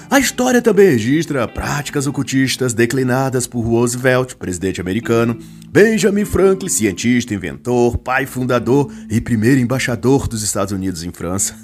A 0.09 0.19
história 0.19 0.61
também 0.61 0.91
registra 0.91 1.45
práticas 1.45 2.07
ocultistas 2.07 2.73
declinadas 2.73 3.45
por 3.45 3.59
Roosevelt, 3.59 4.35
presidente 4.35 4.79
americano, 4.79 5.37
Benjamin 5.69 6.23
Franklin, 6.23 6.69
cientista, 6.69 7.33
inventor, 7.33 7.97
pai 7.97 8.25
fundador 8.25 8.89
e 9.09 9.19
primeiro 9.19 9.59
embaixador 9.59 10.29
dos 10.29 10.43
Estados 10.43 10.71
Unidos 10.71 11.03
em 11.03 11.11
França. 11.11 11.57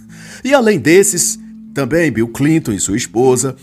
E 0.43 0.53
além 0.53 0.77
desses, 0.77 1.39
também 1.73 2.11
Bill 2.11 2.27
Clinton 2.27 2.73
e 2.73 2.81
sua 2.81 2.97
esposa 2.97 3.55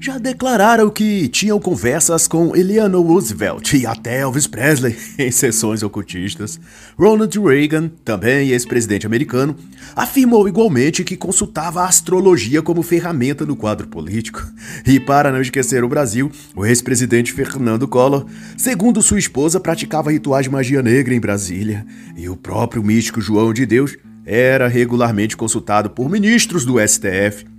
já 0.00 0.18
declararam 0.18 0.90
que 0.90 1.28
tinham 1.28 1.58
conversas 1.58 2.28
com 2.28 2.54
Eleanor 2.54 3.04
Roosevelt 3.04 3.72
e 3.74 3.86
até 3.86 4.20
Elvis 4.20 4.46
Presley 4.46 4.96
em 5.18 5.30
sessões 5.30 5.82
ocultistas. 5.82 6.60
Ronald 6.98 7.38
Reagan, 7.38 7.90
também 8.04 8.50
ex-presidente 8.50 9.06
americano, 9.06 9.56
afirmou 9.94 10.48
igualmente 10.48 11.04
que 11.04 11.16
consultava 11.16 11.82
a 11.82 11.88
astrologia 11.88 12.62
como 12.62 12.82
ferramenta 12.82 13.46
no 13.46 13.56
quadro 13.56 13.88
político. 13.88 14.44
E 14.86 15.00
para 15.00 15.32
não 15.32 15.40
esquecer 15.40 15.82
o 15.82 15.88
Brasil, 15.88 16.30
o 16.54 16.64
ex-presidente 16.64 17.32
Fernando 17.32 17.88
Collor, 17.88 18.26
segundo 18.56 19.02
sua 19.02 19.18
esposa, 19.18 19.60
praticava 19.60 20.10
rituais 20.10 20.44
de 20.44 20.50
magia 20.50 20.82
negra 20.82 21.14
em 21.14 21.20
Brasília. 21.20 21.86
E 22.16 22.28
o 22.28 22.36
próprio 22.36 22.82
místico 22.82 23.20
João 23.20 23.52
de 23.52 23.64
Deus 23.64 23.96
era 24.24 24.66
regularmente 24.66 25.36
consultado 25.36 25.90
por 25.90 26.10
ministros 26.10 26.64
do 26.64 26.76
STF 26.80 27.55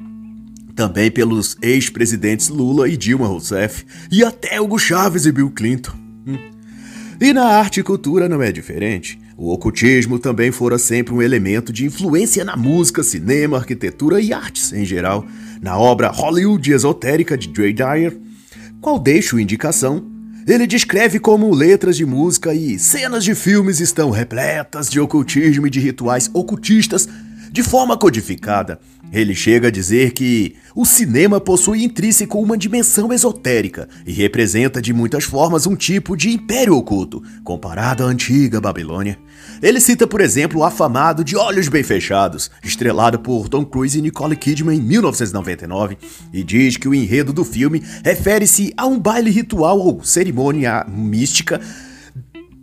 também 0.78 1.10
pelos 1.10 1.58
ex-presidentes 1.60 2.50
Lula 2.50 2.88
e 2.88 2.96
Dilma 2.96 3.26
Rousseff, 3.26 3.84
e 4.12 4.24
até 4.24 4.62
Hugo 4.62 4.78
Chávez 4.78 5.26
e 5.26 5.32
Bill 5.32 5.50
Clinton. 5.50 5.92
Hum. 6.26 6.38
E 7.20 7.34
na 7.34 7.46
arte 7.46 7.80
e 7.80 7.84
cultura 7.84 8.30
não 8.30 8.44
é 8.44 8.52
diferente. 8.52 9.20
O 9.36 9.52
ocultismo 9.52 10.20
também 10.20 10.52
fora 10.52 10.78
sempre 10.78 11.16
um 11.16 11.22
elemento 11.22 11.74
de 11.74 11.84
influência 11.84 12.46
na 12.46 12.56
música, 12.56 13.02
cinema, 13.02 13.58
arquitetura 13.58 14.22
e 14.22 14.32
artes 14.32 14.72
em 14.72 14.86
geral. 14.86 15.26
Na 15.60 15.80
obra 15.80 16.12
Hollywood 16.12 16.72
Esotérica 16.72 17.36
de 17.36 17.48
Dre 17.48 17.74
Dyer, 17.74 18.16
qual 18.80 19.00
deixo 19.00 19.40
indicação, 19.40 20.06
ele 20.48 20.68
descreve 20.68 21.20
como 21.20 21.54
letras 21.56 21.98
de 21.98 22.06
música 22.06 22.54
e 22.54 22.78
cenas 22.78 23.24
de 23.24 23.34
filmes 23.34 23.80
estão 23.80 24.12
repletas 24.12 24.90
de 24.92 25.00
ocultismo 25.00 25.66
e 25.66 25.72
de 25.72 25.80
rituais 25.80 26.30
ocultistas 26.36 27.10
de 27.52 27.64
forma 27.64 27.98
codificada, 27.98 28.80
ele 29.12 29.34
chega 29.34 29.70
a 29.70 29.72
dizer 29.72 30.12
que 30.12 30.56
o 30.76 30.86
cinema 30.86 31.40
possui 31.40 31.84
intrínseco 31.84 32.40
uma 32.40 32.58
dimensão 32.58 33.12
esotérica 33.14 33.88
e 34.06 34.12
representa 34.12 34.82
de 34.82 34.94
muitas 34.94 35.24
formas 35.24 35.66
um 35.66 35.76
tipo 35.76 36.16
de 36.16 36.30
império 36.30 36.76
oculto, 36.76 37.24
comparado 37.44 38.04
à 38.04 38.08
antiga 38.08 38.60
Babilônia. 38.60 39.18
Ele 39.62 39.80
cita, 39.80 40.06
por 40.06 40.20
exemplo, 40.20 40.60
o 40.60 40.64
afamado 40.64 41.24
De 41.24 41.36
Olhos 41.38 41.70
Bem 41.70 41.84
Fechados, 41.84 42.52
estrelado 42.64 43.20
por 43.20 43.48
Tom 43.48 43.66
Cruise 43.66 43.98
e 43.98 44.02
Nicole 44.02 44.36
Kidman 44.36 44.78
em 44.78 44.82
1999, 44.82 45.98
e 46.34 46.44
diz 46.44 46.76
que 46.78 46.88
o 46.88 46.94
enredo 46.94 47.32
do 47.32 47.46
filme 47.46 47.82
refere-se 48.04 48.74
a 48.76 48.86
um 48.86 49.00
baile 49.00 49.32
ritual 49.32 49.80
ou 49.80 50.04
cerimônia 50.04 50.86
mística 50.88 51.62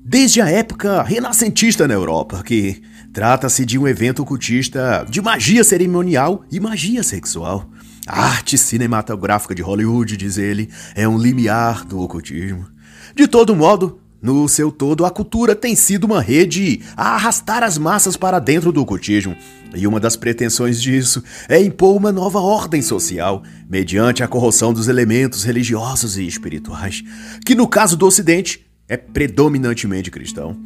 desde 0.05 0.43
a 0.43 0.51
época 0.51 1.03
renascentista 1.03 1.89
na 1.89 1.95
Europa, 1.95 2.43
que 2.45 2.83
trata-se 3.15 3.65
de 3.65 3.79
um 3.79 3.87
evento 3.87 4.23
ocultista 4.23 5.07
de 5.09 5.23
magia 5.23 5.63
cerimonial 5.63 6.45
e 6.51 6.59
magia 6.59 7.01
sexual. 7.05 7.71
A 8.09 8.25
arte 8.25 8.59
cinematográfica 8.59 9.55
de 9.55 9.63
Hollywood, 9.63 10.17
diz 10.17 10.37
ele, 10.37 10.69
é 10.97 11.07
um 11.07 11.17
limiar 11.17 11.85
do 11.85 12.01
ocultismo. 12.01 12.67
De 13.15 13.29
todo 13.29 13.55
modo, 13.55 14.01
no 14.21 14.49
seu 14.49 14.73
todo, 14.73 15.07
a 15.07 15.11
cultura 15.13 15.55
tem 15.55 15.77
sido 15.77 16.05
uma 16.05 16.21
rede 16.21 16.83
a 16.97 17.15
arrastar 17.15 17.63
as 17.63 17.79
massas 17.79 18.17
para 18.17 18.41
dentro 18.41 18.73
do 18.73 18.83
ocultismo, 18.83 19.37
e 19.77 19.87
uma 19.87 20.01
das 20.01 20.17
pretensões 20.17 20.83
disso 20.83 21.23
é 21.49 21.63
impor 21.63 21.97
uma 21.97 22.11
nova 22.11 22.41
ordem 22.41 22.83
social, 22.83 23.45
mediante 23.71 24.25
a 24.25 24.29
corrosão 24.29 24.73
dos 24.73 24.89
elementos 24.89 25.45
religiosos 25.45 26.19
e 26.19 26.27
espirituais, 26.27 27.05
que 27.47 27.55
no 27.55 27.69
caso 27.69 27.97
do 27.97 28.07
Ocidente 28.07 28.67
é 28.89 28.97
predominantemente 28.97 30.11
cristão. 30.11 30.57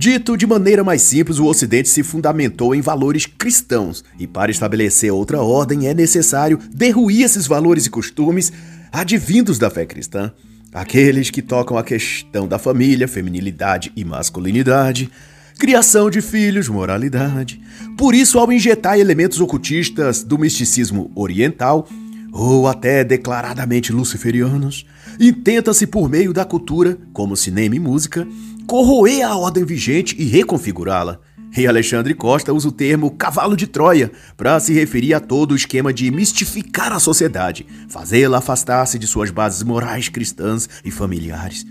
Dito 0.00 0.36
de 0.36 0.46
maneira 0.46 0.84
mais 0.84 1.02
simples, 1.02 1.40
o 1.40 1.46
Ocidente 1.46 1.88
se 1.88 2.04
fundamentou 2.04 2.72
em 2.72 2.80
valores 2.80 3.26
cristãos, 3.26 4.04
e 4.16 4.28
para 4.28 4.48
estabelecer 4.48 5.12
outra 5.12 5.42
ordem 5.42 5.88
é 5.88 5.92
necessário 5.92 6.56
derruir 6.72 7.24
esses 7.24 7.48
valores 7.48 7.84
e 7.84 7.90
costumes 7.90 8.52
advindos 8.92 9.58
da 9.58 9.68
fé 9.68 9.84
cristã, 9.84 10.30
aqueles 10.72 11.30
que 11.30 11.42
tocam 11.42 11.76
a 11.76 11.82
questão 11.82 12.46
da 12.46 12.60
família, 12.60 13.08
feminilidade 13.08 13.90
e 13.96 14.04
masculinidade, 14.04 15.10
criação 15.58 16.08
de 16.08 16.20
filhos, 16.20 16.68
moralidade. 16.68 17.60
Por 17.96 18.14
isso, 18.14 18.38
ao 18.38 18.52
injetar 18.52 19.00
elementos 19.00 19.40
ocultistas 19.40 20.22
do 20.22 20.38
misticismo 20.38 21.10
oriental, 21.16 21.88
ou 22.30 22.68
até 22.68 23.02
declaradamente 23.02 23.92
luciferianos, 23.92 24.86
intenta-se 25.18 25.88
por 25.88 26.08
meio 26.08 26.32
da 26.32 26.44
cultura, 26.44 26.96
como 27.12 27.36
cinema 27.36 27.74
e 27.74 27.80
música, 27.80 28.24
corroer 28.68 29.22
a 29.22 29.34
ordem 29.34 29.64
vigente 29.64 30.14
e 30.18 30.26
reconfigurá-la. 30.26 31.18
E 31.56 31.66
Alexandre 31.66 32.12
Costa 32.12 32.52
usa 32.52 32.68
o 32.68 32.72
termo 32.72 33.10
cavalo 33.12 33.56
de 33.56 33.66
Troia 33.66 34.12
para 34.36 34.60
se 34.60 34.74
referir 34.74 35.14
a 35.14 35.20
todo 35.20 35.52
o 35.52 35.56
esquema 35.56 35.90
de 35.90 36.10
mistificar 36.10 36.92
a 36.92 37.00
sociedade, 37.00 37.66
fazê-la 37.88 38.36
afastar-se 38.36 38.98
de 38.98 39.06
suas 39.06 39.30
bases 39.30 39.62
morais 39.62 40.10
cristãs 40.10 40.68
e 40.84 40.90
familiares. 40.90 41.64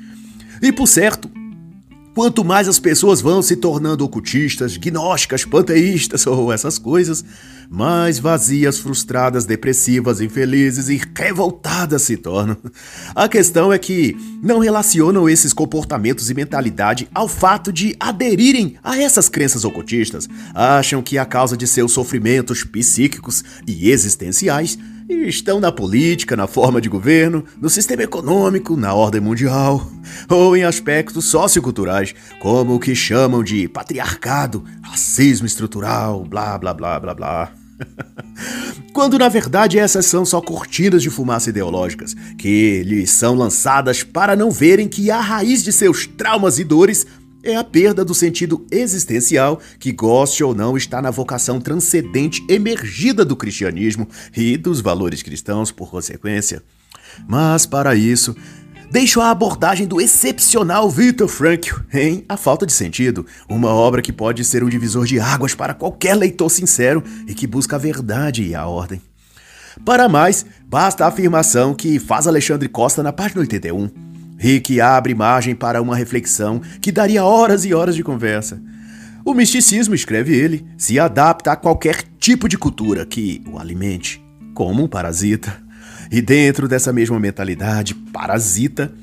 E 0.59 0.71
por 0.71 0.87
certo, 0.87 1.29
Quanto 2.17 2.43
mais 2.43 2.67
as 2.67 2.79
pessoas 2.79 3.21
vão 3.21 3.43
se 3.43 3.55
tornando 3.55 4.03
ocultistas, 4.03 4.75
gnósticas, 4.75 5.45
panteístas 5.45 6.25
ou 6.25 6.51
essas 6.51 6.79
coisas, 6.79 7.23
mais 7.69 8.17
vazias, 8.17 8.79
frustradas, 8.79 9.45
depressivas, 9.45 10.19
infelizes 10.19 10.89
e 10.89 10.99
revoltadas 11.15 12.01
se 12.01 12.17
tornam. 12.17 12.57
A 13.13 13.29
questão 13.29 13.71
é 13.71 13.77
que 13.77 14.17
não 14.41 14.57
relacionam 14.57 15.29
esses 15.29 15.53
comportamentos 15.53 16.31
e 16.31 16.33
mentalidade 16.33 17.07
ao 17.13 17.27
fato 17.27 17.71
de 17.71 17.95
aderirem 17.99 18.77
a 18.83 18.97
essas 18.97 19.29
crenças 19.29 19.63
ocultistas. 19.63 20.27
Acham 20.55 21.03
que 21.03 21.19
a 21.19 21.25
causa 21.25 21.55
de 21.55 21.67
seus 21.67 21.91
sofrimentos 21.91 22.63
psíquicos 22.63 23.43
e 23.67 23.91
existenciais 23.91 24.75
e 25.09 25.27
estão 25.27 25.59
na 25.59 25.71
política, 25.71 26.35
na 26.35 26.47
forma 26.47 26.81
de 26.81 26.89
governo, 26.89 27.43
no 27.61 27.69
sistema 27.69 28.03
econômico, 28.03 28.75
na 28.75 28.93
ordem 28.93 29.21
mundial, 29.21 29.89
ou 30.29 30.55
em 30.55 30.63
aspectos 30.63 31.25
socioculturais, 31.25 32.13
como 32.39 32.75
o 32.75 32.79
que 32.79 32.93
chamam 32.93 33.43
de 33.43 33.67
patriarcado, 33.69 34.63
racismo 34.81 35.47
estrutural, 35.47 36.25
blá 36.25 36.57
blá 36.57 36.73
blá 36.73 36.99
blá 36.99 37.13
blá. 37.13 37.51
Quando 38.91 39.17
na 39.19 39.29
verdade 39.29 39.77
essas 39.77 40.07
são 40.07 40.25
só 40.25 40.41
cortinas 40.41 41.03
de 41.03 41.09
fumaça 41.09 41.51
ideológicas 41.51 42.15
que 42.37 42.81
lhes 42.83 43.11
são 43.11 43.35
lançadas 43.35 44.03
para 44.03 44.35
não 44.35 44.49
verem 44.49 44.87
que 44.87 45.11
a 45.11 45.21
raiz 45.21 45.63
de 45.63 45.71
seus 45.71 46.07
traumas 46.07 46.57
e 46.57 46.63
dores 46.63 47.05
é 47.47 47.55
a 47.55 47.63
perda 47.63 48.03
do 48.03 48.13
sentido 48.13 48.65
existencial 48.69 49.59
que, 49.79 49.91
goste 49.91 50.43
ou 50.43 50.53
não, 50.53 50.75
está 50.75 51.01
na 51.01 51.09
vocação 51.09 51.59
transcendente 51.61 52.45
emergida 52.49 53.23
do 53.23 53.35
cristianismo 53.35 54.07
e 54.35 54.57
dos 54.57 54.81
valores 54.81 55.23
cristãos, 55.23 55.71
por 55.71 55.89
consequência. 55.89 56.61
Mas, 57.27 57.65
para 57.65 57.95
isso, 57.95 58.35
deixo 58.91 59.21
a 59.21 59.31
abordagem 59.31 59.87
do 59.87 60.01
excepcional 60.01 60.89
Victor 60.89 61.27
Frankl 61.27 61.79
em 61.93 62.25
A 62.27 62.35
Falta 62.35 62.65
de 62.65 62.73
Sentido, 62.73 63.25
uma 63.49 63.69
obra 63.69 64.01
que 64.01 64.11
pode 64.11 64.43
ser 64.43 64.63
um 64.63 64.69
divisor 64.69 65.05
de 65.05 65.19
águas 65.19 65.55
para 65.55 65.73
qualquer 65.73 66.15
leitor 66.15 66.49
sincero 66.49 67.03
e 67.27 67.33
que 67.33 67.47
busca 67.47 67.77
a 67.77 67.79
verdade 67.79 68.43
e 68.43 68.53
a 68.53 68.67
ordem. 68.67 69.01
Para 69.85 70.09
mais, 70.09 70.45
basta 70.67 71.05
a 71.05 71.07
afirmação 71.07 71.73
que 71.73 71.99
faz 71.99 72.27
Alexandre 72.27 72.67
Costa 72.67 73.03
na 73.03 73.13
página 73.13 73.41
81, 73.41 73.89
que 74.63 74.79
abre 74.79 75.15
margem 75.15 75.55
para 75.55 75.81
uma 75.81 75.95
reflexão 75.95 76.61
que 76.81 76.91
daria 76.91 77.23
horas 77.23 77.65
e 77.65 77.73
horas 77.73 77.95
de 77.95 78.03
conversa. 78.03 78.61
O 79.25 79.33
misticismo, 79.33 79.93
escreve 79.93 80.33
ele, 80.33 80.65
se 80.77 80.97
adapta 80.97 81.51
a 81.51 81.55
qualquer 81.55 82.03
tipo 82.17 82.47
de 82.47 82.57
cultura 82.57 83.05
que 83.05 83.43
o 83.51 83.59
alimente, 83.59 84.23
como 84.53 84.83
um 84.83 84.87
parasita. 84.87 85.61
E 86.09 86.21
dentro 86.21 86.67
dessa 86.67 86.93
mesma 86.93 87.19
mentalidade 87.19 87.93
parasita, 87.93 88.93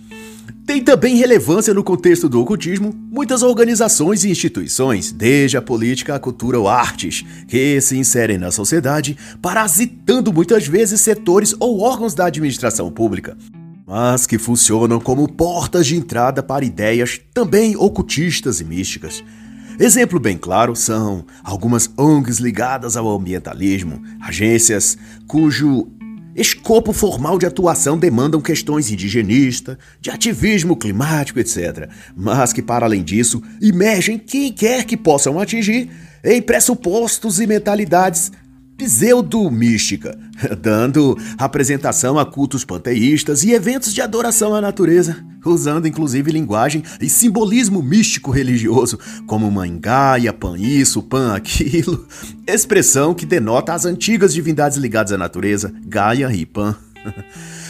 tem 0.66 0.82
também 0.82 1.16
relevância 1.16 1.74
no 1.74 1.84
contexto 1.84 2.26
do 2.26 2.40
ocultismo 2.40 2.94
muitas 3.10 3.42
organizações 3.42 4.24
e 4.24 4.30
instituições, 4.30 5.12
desde 5.12 5.58
a 5.58 5.62
política, 5.62 6.14
a 6.14 6.18
cultura 6.18 6.58
ou 6.58 6.68
artes, 6.68 7.22
que 7.46 7.78
se 7.82 7.98
inserem 7.98 8.38
na 8.38 8.50
sociedade, 8.50 9.18
parasitando 9.42 10.32
muitas 10.32 10.66
vezes 10.66 11.02
setores 11.02 11.54
ou 11.60 11.80
órgãos 11.80 12.14
da 12.14 12.24
administração 12.26 12.90
pública, 12.90 13.36
mas 13.86 14.26
que 14.26 14.38
funcionam 14.38 14.98
como 14.98 15.30
portas 15.30 15.86
de 15.86 15.96
entrada 15.96 16.42
para 16.42 16.64
ideias 16.64 17.20
também 17.32 17.76
ocultistas 17.76 18.60
e 18.60 18.64
místicas. 18.64 19.22
Exemplo 19.78 20.20
bem 20.20 20.36
claro 20.36 20.76
são 20.76 21.26
algumas 21.42 21.90
ONGs 21.98 22.38
ligadas 22.38 22.96
ao 22.96 23.08
ambientalismo, 23.08 24.00
agências 24.20 24.96
cujo 25.26 25.88
escopo 26.34 26.92
formal 26.92 27.38
de 27.38 27.46
atuação 27.46 27.96
demandam 27.96 28.40
questões 28.40 28.90
indigenistas, 28.90 29.76
de 30.00 30.10
ativismo 30.10 30.76
climático, 30.76 31.38
etc., 31.38 31.88
mas 32.16 32.52
que, 32.52 32.62
para 32.62 32.86
além 32.86 33.02
disso, 33.02 33.42
imergem 33.60 34.18
quem 34.18 34.52
quer 34.52 34.84
que 34.84 34.96
possam 34.96 35.38
atingir 35.38 35.90
em 36.24 36.40
pressupostos 36.40 37.38
e 37.38 37.46
mentalidades 37.46 38.32
pseudo-mística, 38.76 40.18
dando 40.60 41.16
apresentação 41.38 42.18
a 42.18 42.26
cultos 42.26 42.64
panteístas 42.64 43.44
e 43.44 43.52
eventos 43.52 43.92
de 43.92 44.02
adoração 44.02 44.54
à 44.54 44.60
natureza, 44.60 45.16
usando 45.44 45.86
inclusive 45.86 46.30
linguagem 46.30 46.82
e 47.00 47.08
simbolismo 47.08 47.82
místico 47.82 48.30
religioso, 48.30 48.98
como 49.26 49.50
mãe 49.50 49.78
Gaia, 49.78 50.32
pan 50.32 50.58
isso, 50.58 51.02
pan 51.02 51.34
aquilo, 51.34 52.06
expressão 52.46 53.14
que 53.14 53.26
denota 53.26 53.72
as 53.72 53.84
antigas 53.84 54.34
divindades 54.34 54.78
ligadas 54.78 55.12
à 55.12 55.18
natureza, 55.18 55.72
Gaia 55.86 56.30
e 56.32 56.44
Pan. 56.44 56.76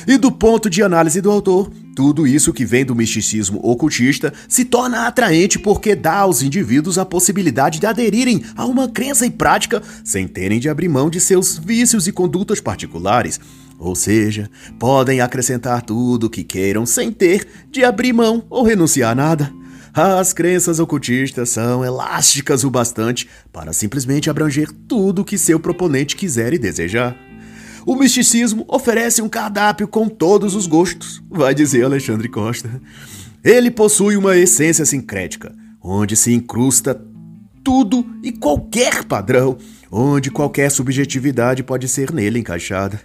E 0.06 0.18
do 0.18 0.30
ponto 0.30 0.68
de 0.68 0.82
análise 0.82 1.22
do 1.22 1.30
autor, 1.30 1.70
tudo 1.94 2.26
isso 2.26 2.52
que 2.52 2.64
vem 2.64 2.84
do 2.84 2.94
misticismo 2.94 3.60
ocultista 3.62 4.32
se 4.48 4.64
torna 4.64 5.06
atraente 5.06 5.58
porque 5.58 5.94
dá 5.94 6.18
aos 6.18 6.42
indivíduos 6.42 6.98
a 6.98 7.04
possibilidade 7.04 7.78
de 7.78 7.86
aderirem 7.86 8.42
a 8.56 8.66
uma 8.66 8.88
crença 8.88 9.24
e 9.24 9.30
prática 9.30 9.82
sem 10.02 10.26
terem 10.26 10.58
de 10.58 10.68
abrir 10.68 10.88
mão 10.88 11.08
de 11.08 11.20
seus 11.20 11.56
vícios 11.56 12.06
e 12.06 12.12
condutas 12.12 12.60
particulares. 12.60 13.40
Ou 13.78 13.94
seja, 13.94 14.50
podem 14.78 15.20
acrescentar 15.20 15.82
tudo 15.82 16.26
o 16.26 16.30
que 16.30 16.44
queiram 16.44 16.84
sem 16.86 17.10
ter 17.10 17.46
de 17.70 17.84
abrir 17.84 18.12
mão 18.12 18.44
ou 18.50 18.64
renunciar 18.64 19.12
a 19.12 19.14
nada. 19.14 19.52
As 19.92 20.32
crenças 20.32 20.80
ocultistas 20.80 21.50
são 21.50 21.84
elásticas 21.84 22.64
o 22.64 22.70
bastante 22.70 23.28
para 23.52 23.72
simplesmente 23.72 24.28
abranger 24.28 24.68
tudo 24.88 25.22
o 25.22 25.24
que 25.24 25.38
seu 25.38 25.60
proponente 25.60 26.16
quiser 26.16 26.52
e 26.52 26.58
desejar. 26.58 27.16
O 27.86 27.94
misticismo 27.96 28.64
oferece 28.66 29.20
um 29.20 29.28
cardápio 29.28 29.86
com 29.86 30.08
todos 30.08 30.54
os 30.54 30.66
gostos, 30.66 31.22
vai 31.30 31.54
dizer 31.54 31.84
Alexandre 31.84 32.28
Costa. 32.28 32.80
Ele 33.42 33.70
possui 33.70 34.16
uma 34.16 34.36
essência 34.36 34.86
sincrética, 34.86 35.54
onde 35.82 36.16
se 36.16 36.32
incrusta 36.32 36.98
tudo 37.62 38.06
e 38.22 38.32
qualquer 38.32 39.04
padrão, 39.04 39.58
onde 39.90 40.30
qualquer 40.30 40.70
subjetividade 40.70 41.62
pode 41.62 41.86
ser 41.86 42.10
nele 42.10 42.38
encaixada. 42.38 43.00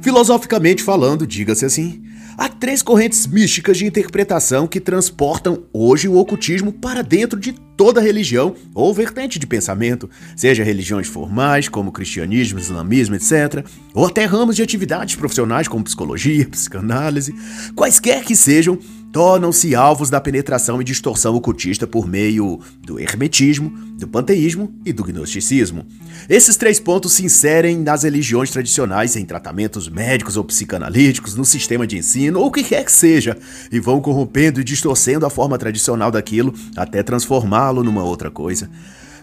Filosoficamente 0.00 0.82
falando, 0.82 1.26
diga-se 1.26 1.66
assim, 1.66 2.02
há 2.36 2.48
três 2.48 2.82
correntes 2.82 3.26
místicas 3.26 3.78
de 3.78 3.86
interpretação 3.86 4.66
que 4.66 4.80
transportam 4.80 5.64
hoje 5.72 6.08
o 6.08 6.16
ocultismo 6.16 6.72
para 6.72 7.02
dentro 7.02 7.38
de 7.38 7.52
toda 7.76 8.00
religião 8.00 8.54
ou 8.74 8.92
vertente 8.94 9.38
de 9.38 9.46
pensamento, 9.46 10.08
seja 10.36 10.62
religiões 10.62 11.08
formais, 11.08 11.68
como 11.68 11.92
cristianismo, 11.92 12.58
islamismo, 12.58 13.14
etc., 13.14 13.64
ou 13.94 14.06
até 14.06 14.24
ramos 14.24 14.56
de 14.56 14.62
atividades 14.62 15.16
profissionais 15.16 15.68
como 15.68 15.84
psicologia, 15.84 16.46
psicanálise, 16.48 17.34
quaisquer 17.74 18.22
que 18.24 18.36
sejam, 18.36 18.78
tornam-se 19.12 19.74
alvos 19.74 20.08
da 20.08 20.20
penetração 20.20 20.80
e 20.80 20.84
distorção 20.84 21.34
ocultista 21.34 21.86
por 21.86 22.08
meio 22.08 22.58
do 22.80 22.98
hermetismo, 22.98 23.70
do 23.98 24.08
panteísmo 24.08 24.74
e 24.86 24.92
do 24.92 25.04
gnosticismo. 25.04 25.86
Esses 26.28 26.56
três 26.56 26.80
pontos 26.80 27.12
se 27.12 27.24
inserem 27.24 27.78
nas 27.78 28.04
religiões 28.04 28.50
tradicionais 28.50 29.14
em 29.14 29.24
tratamentos 29.26 29.86
médicos 29.86 30.38
ou 30.38 30.44
psicanalíticos, 30.44 31.36
no 31.36 31.44
sistema 31.44 31.86
de 31.86 31.98
ensino 31.98 32.40
ou 32.40 32.46
o 32.46 32.50
que 32.50 32.64
quer 32.64 32.84
que 32.84 32.92
seja, 32.92 33.36
e 33.70 33.78
vão 33.78 34.00
corrompendo 34.00 34.60
e 34.60 34.64
distorcendo 34.64 35.26
a 35.26 35.30
forma 35.30 35.58
tradicional 35.58 36.10
daquilo 36.10 36.54
até 36.74 37.02
transformá-lo 37.02 37.84
numa 37.84 38.02
outra 38.02 38.30
coisa. 38.30 38.70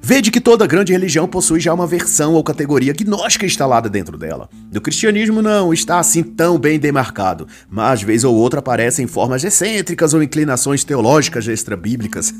Vede 0.02 0.32
que 0.32 0.40
toda 0.40 0.66
grande 0.66 0.94
religião 0.94 1.28
possui 1.28 1.60
já 1.60 1.74
uma 1.74 1.86
versão 1.86 2.34
ou 2.34 2.44
categoria 2.44 2.94
gnóstica 2.94 3.46
instalada 3.46 3.90
dentro 3.90 4.18
dela. 4.18 4.50
No 4.72 4.80
cristianismo 4.80 5.42
não 5.42 5.74
está 5.74 6.00
assim 6.00 6.24
tão 6.24 6.58
bem 6.58 6.80
demarcado, 6.80 7.48
mas 7.70 8.02
vez 8.02 8.24
ou 8.24 8.36
outra 8.36 8.60
aparecem 8.60 9.08
formas 9.08 9.44
excêntricas 9.44 10.14
ou 10.14 10.24
inclinações 10.24 10.84
teológicas 10.84 11.48
extra-bíblicas. 11.48 12.34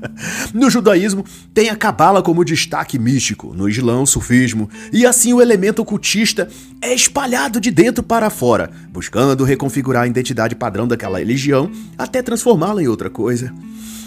no 0.52 0.70
judaísmo 0.70 1.24
tem 1.54 1.70
a 1.70 1.76
cabala 1.76 2.22
como 2.22 2.44
destaque 2.44 2.98
místico, 2.98 3.54
no 3.54 3.68
islã 3.68 4.02
o 4.02 4.06
sufismo, 4.06 4.68
e 4.92 5.06
assim 5.06 5.32
o 5.32 5.40
elemento 5.40 5.80
ocultista 5.80 6.48
é 6.82 6.94
espalhado 6.94 7.60
de 7.60 7.70
dentro 7.70 8.02
para 8.02 8.28
fora, 8.30 8.70
buscando 8.90 9.44
reconfigurar 9.44 10.04
a 10.04 10.06
identidade 10.06 10.54
padrão 10.54 10.86
daquela 10.86 11.18
religião 11.18 11.70
até 11.96 12.22
transformá-la 12.22 12.82
em 12.82 12.88
outra 12.88 13.08
coisa. 13.08 13.52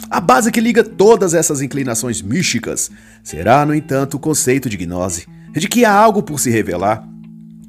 A 0.09 0.19
base 0.19 0.51
que 0.51 0.59
liga 0.59 0.83
todas 0.83 1.35
essas 1.35 1.61
inclinações 1.61 2.19
místicas 2.19 2.89
será, 3.23 3.63
no 3.63 3.75
entanto, 3.75 4.15
o 4.15 4.19
conceito 4.19 4.67
de 4.67 4.75
gnose, 4.75 5.27
de 5.53 5.67
que 5.67 5.85
há 5.85 5.93
algo 5.93 6.23
por 6.23 6.39
se 6.39 6.49
revelar, 6.49 7.07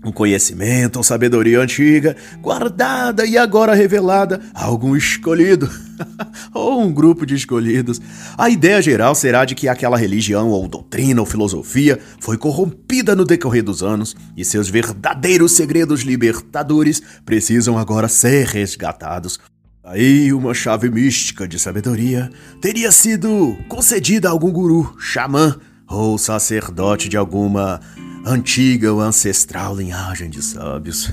um 0.03 0.11
conhecimento 0.11 0.97
ou 0.97 1.03
sabedoria 1.03 1.61
antiga, 1.61 2.17
guardada 2.41 3.27
e 3.27 3.37
agora 3.37 3.75
revelada 3.75 4.41
a 4.55 4.65
algum 4.65 4.97
escolhido, 4.97 5.69
ou 6.55 6.81
um 6.81 6.91
grupo 6.91 7.27
de 7.27 7.35
escolhidos. 7.35 8.01
A 8.39 8.49
ideia 8.49 8.81
geral 8.81 9.15
será 9.15 9.45
de 9.45 9.55
que 9.55 9.69
aquela 9.69 9.99
religião 9.99 10.49
ou 10.49 10.67
doutrina 10.67 11.21
ou 11.21 11.27
filosofia 11.27 11.99
foi 12.19 12.39
corrompida 12.39 13.15
no 13.15 13.27
decorrer 13.27 13.63
dos 13.63 13.83
anos 13.83 14.17
e 14.35 14.47
seus 14.47 14.71
verdadeiros 14.71 15.53
segredos 15.53 16.01
libertadores 16.01 17.03
precisam 17.27 17.77
agora 17.77 18.09
ser 18.09 18.47
resgatados 18.47 19.39
Aí 19.83 20.31
uma 20.31 20.53
chave 20.53 20.91
mística 20.91 21.49
de 21.49 21.59
sabedoria 21.59 22.31
teria 22.61 22.93
sido 22.93 23.57
concedida 23.67 24.29
a 24.29 24.31
algum 24.31 24.53
guru, 24.53 24.95
xamã 24.99 25.57
ou 25.89 26.19
sacerdote 26.19 27.09
de 27.09 27.17
alguma 27.17 27.81
antiga 28.27 28.93
ou 28.93 29.01
ancestral 29.01 29.75
linhagem 29.75 30.29
de 30.29 30.43
sábios. 30.43 31.11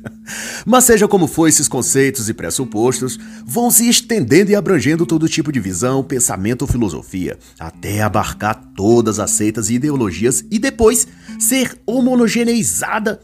Mas 0.66 0.84
seja 0.84 1.08
como 1.08 1.26
for, 1.26 1.48
esses 1.48 1.66
conceitos 1.66 2.28
e 2.28 2.34
pressupostos 2.34 3.18
vão 3.46 3.70
se 3.70 3.88
estendendo 3.88 4.50
e 4.50 4.54
abrangendo 4.54 5.06
todo 5.06 5.26
tipo 5.26 5.50
de 5.50 5.58
visão, 5.58 6.04
pensamento 6.04 6.62
ou 6.62 6.68
filosofia, 6.68 7.38
até 7.58 8.02
abarcar 8.02 8.62
todas 8.76 9.18
as 9.18 9.30
seitas 9.30 9.70
e 9.70 9.74
ideologias 9.74 10.44
e 10.50 10.58
depois 10.58 11.08
ser 11.38 11.78
homogeneizada 11.86 13.22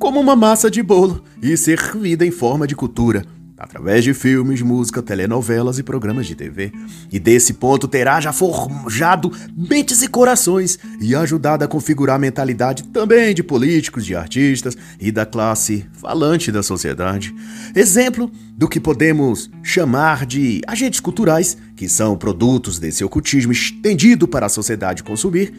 como 0.00 0.20
uma 0.20 0.34
massa 0.36 0.68
de 0.68 0.82
bolo 0.82 1.22
e 1.40 1.56
servida 1.56 2.26
em 2.26 2.30
forma 2.32 2.66
de 2.66 2.74
cultura 2.74 3.24
através 3.58 4.04
de 4.04 4.12
filmes, 4.12 4.60
música, 4.60 5.02
telenovelas 5.02 5.78
e 5.78 5.82
programas 5.82 6.26
de 6.26 6.34
TV. 6.34 6.72
E 7.10 7.18
desse 7.18 7.54
ponto 7.54 7.88
terá 7.88 8.20
já 8.20 8.32
forjado 8.32 9.32
mentes 9.56 10.02
e 10.02 10.08
corações 10.08 10.78
e 11.00 11.14
ajudado 11.14 11.64
a 11.64 11.68
configurar 11.68 12.16
a 12.16 12.18
mentalidade 12.18 12.84
também 12.84 13.34
de 13.34 13.42
políticos, 13.42 14.04
de 14.04 14.14
artistas 14.14 14.76
e 15.00 15.10
da 15.10 15.24
classe 15.24 15.86
falante 15.94 16.52
da 16.52 16.62
sociedade. 16.62 17.34
Exemplo 17.74 18.30
do 18.56 18.68
que 18.68 18.80
podemos 18.80 19.50
chamar 19.62 20.26
de 20.26 20.60
agentes 20.66 21.00
culturais, 21.00 21.56
que 21.76 21.88
são 21.88 22.16
produtos 22.16 22.78
desse 22.78 23.04
ocultismo 23.04 23.52
estendido 23.52 24.28
para 24.28 24.46
a 24.46 24.50
sociedade 24.50 25.02
consumir, 25.02 25.52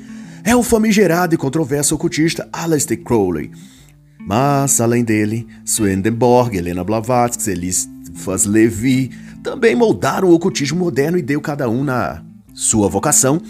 é 0.43 0.55
o 0.55 0.63
famigerado 0.63 1.35
e 1.35 1.37
controverso 1.37 1.95
ocultista 1.95 2.47
Aleister 2.53 3.01
Crowley 3.03 3.51
mas, 4.27 4.81
além 4.81 5.05
dele, 5.05 5.47
Swedenborg, 5.63 6.57
Helena 6.57 6.83
Blavatsky, 6.83 7.49
Eliphas 7.49 8.43
Levi 8.43 9.09
também 9.41 9.73
moldaram 9.73 10.27
o 10.27 10.33
ocultismo 10.33 10.79
moderno 10.79 11.17
e 11.17 11.21
deu 11.21 11.39
cada 11.39 11.69
um 11.69 11.81
na 11.81 12.21
sua 12.53 12.89
vocação 12.89 13.41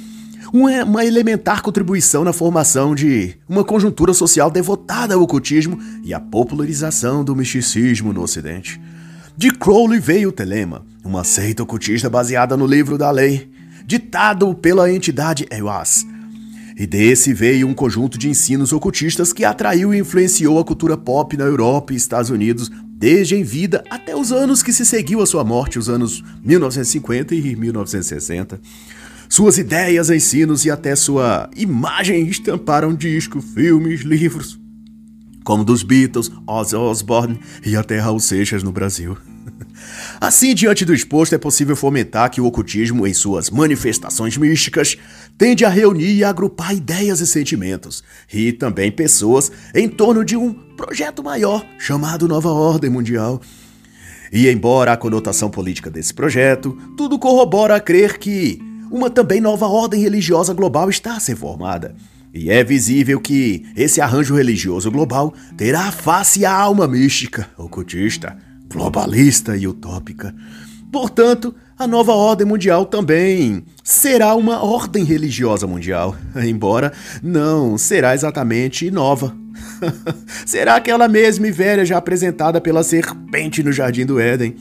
uma, 0.53 0.83
uma 0.83 1.03
elementar 1.03 1.63
contribuição 1.63 2.23
na 2.23 2.31
formação 2.31 2.93
de 2.93 3.35
uma 3.49 3.63
conjuntura 3.63 4.13
social 4.13 4.51
devotada 4.51 5.15
ao 5.15 5.21
ocultismo 5.23 5.79
e 6.03 6.13
à 6.13 6.19
popularização 6.19 7.23
do 7.23 7.35
misticismo 7.35 8.13
no 8.13 8.21
Ocidente. 8.21 8.79
De 9.35 9.49
Crowley 9.49 9.99
veio 9.99 10.29
o 10.29 10.31
telema, 10.31 10.85
uma 11.03 11.23
seita 11.23 11.63
ocultista 11.63 12.07
baseada 12.07 12.55
no 12.55 12.67
livro 12.67 12.99
da 12.99 13.09
lei, 13.09 13.49
ditado 13.83 14.53
pela 14.53 14.91
entidade 14.93 15.47
Ewas. 15.49 16.05
E 16.79 16.85
desse 16.85 17.33
veio 17.33 17.67
um 17.67 17.73
conjunto 17.73 18.19
de 18.19 18.29
ensinos 18.29 18.71
ocultistas 18.71 19.33
que 19.33 19.43
atraiu 19.43 19.91
e 19.91 19.97
influenciou 19.97 20.59
a 20.59 20.63
cultura 20.63 20.95
pop 20.95 21.35
na 21.35 21.43
Europa 21.43 21.91
e 21.91 21.95
Estados 21.95 22.29
Unidos 22.29 22.69
desde 22.87 23.35
em 23.35 23.43
vida 23.43 23.83
até 23.89 24.15
os 24.15 24.31
anos 24.31 24.61
que 24.61 24.71
se 24.71 24.85
seguiu 24.85 25.19
a 25.19 25.25
sua 25.25 25.43
morte, 25.43 25.79
os 25.79 25.89
anos 25.89 26.23
1950 26.43 27.33
e 27.33 27.55
1960. 27.55 28.61
Suas 29.27 29.57
ideias, 29.57 30.11
ensinos 30.11 30.65
e 30.65 30.71
até 30.71 30.95
sua 30.95 31.49
imagem 31.55 32.27
estamparam 32.27 32.93
disco, 32.93 33.41
filmes, 33.41 34.01
livros, 34.01 34.59
como 35.43 35.63
dos 35.63 35.81
Beatles, 35.81 36.31
Ozzy 36.45 36.75
Osbourne 36.75 37.39
e 37.65 37.75
até 37.75 37.97
Raul 37.97 38.19
Seixas 38.19 38.61
no 38.61 38.71
Brasil. 38.71 39.17
Assim, 40.19 40.55
diante 40.55 40.85
do 40.85 40.93
exposto, 40.93 41.35
é 41.35 41.37
possível 41.37 41.75
fomentar 41.75 42.29
que 42.29 42.41
o 42.41 42.45
ocultismo, 42.45 43.05
em 43.05 43.13
suas 43.13 43.49
manifestações 43.49 44.37
místicas, 44.37 44.97
tende 45.37 45.63
a 45.63 45.69
reunir 45.69 46.15
e 46.15 46.23
agrupar 46.23 46.75
ideias 46.75 47.19
e 47.19 47.27
sentimentos, 47.27 48.03
e 48.33 48.51
também 48.51 48.91
pessoas 48.91 49.51
em 49.73 49.87
torno 49.87 50.25
de 50.25 50.35
um 50.35 50.53
projeto 50.53 51.23
maior 51.23 51.65
chamado 51.77 52.27
Nova 52.27 52.49
Ordem 52.49 52.89
Mundial. 52.89 53.41
E 54.31 54.49
embora 54.49 54.91
a 54.91 54.97
conotação 54.97 55.49
política 55.49 55.89
desse 55.89 56.13
projeto, 56.13 56.77
tudo 56.97 57.19
corrobora 57.19 57.75
a 57.75 57.79
crer 57.79 58.17
que 58.17 58.59
uma 58.91 59.09
também 59.09 59.41
nova 59.41 59.67
ordem 59.67 60.01
religiosa 60.01 60.53
global 60.53 60.89
está 60.89 61.15
a 61.15 61.19
ser 61.19 61.35
formada. 61.35 61.95
E 62.33 62.51
é 62.51 62.63
visível 62.63 63.19
que 63.19 63.65
esse 63.75 63.99
arranjo 63.99 64.35
religioso 64.35 64.91
global 64.91 65.33
terá 65.57 65.91
face 65.91 66.41
e 66.41 66.45
alma 66.45 66.87
mística, 66.87 67.49
ocultista, 67.57 68.37
globalista 68.69 69.55
e 69.55 69.67
utópica. 69.67 70.33
Portanto, 70.91 71.53
a 71.77 71.85
nova 71.85 72.13
ordem 72.13 72.47
mundial 72.47 72.85
também 72.85 73.63
será 73.83 74.33
uma 74.33 74.63
ordem 74.63 75.03
religiosa 75.03 75.67
mundial, 75.67 76.15
embora 76.43 76.91
não 77.21 77.77
será 77.77 78.15
exatamente 78.15 78.89
nova. 78.89 79.35
será 80.45 80.75
aquela 80.75 81.07
mesma 81.07 81.47
e 81.47 81.51
velha 81.51 81.85
já 81.85 81.97
apresentada 81.97 82.61
pela 82.61 82.83
serpente 82.83 83.61
no 83.61 83.71
jardim 83.71 84.05
do 84.05 84.19
Éden, 84.19 84.55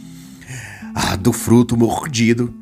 a 0.94 1.16
do 1.16 1.32
fruto 1.32 1.76
mordido 1.76 2.52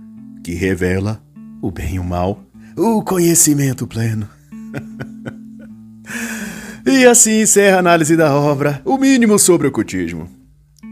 que 0.43 0.55
revela 0.55 1.23
o 1.63 1.71
bem 1.71 1.95
e 1.95 1.99
o 1.99 2.05
mal, 2.05 2.45
o 2.77 3.03
conhecimento 3.03 3.87
pleno. 3.87 4.29
e 6.87 7.07
assim 7.07 7.41
encerra 7.41 7.77
a 7.77 7.81
análise 7.81 8.17
da 8.17 8.35
obra 8.35 8.83
O 8.85 8.99
Mínimo 8.99 9.39
sobre 9.39 9.67
o 9.67 9.71
Ocultismo, 9.71 10.29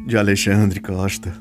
de 0.06 0.16
Alexandre 0.16 0.80
Costa. 0.80 1.32